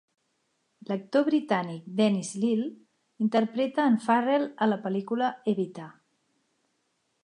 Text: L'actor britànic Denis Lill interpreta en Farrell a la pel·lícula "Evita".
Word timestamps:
L'actor 0.91 1.25
britànic 1.27 1.85
Denis 1.99 2.33
Lill 2.45 2.65
interpreta 3.27 3.87
en 3.93 4.01
Farrell 4.09 4.51
a 4.67 4.73
la 4.75 4.83
pel·lícula 4.89 5.31
"Evita". 5.55 5.91